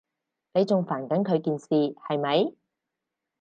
[0.55, 2.53] 你仲煩緊佢件事，係咪？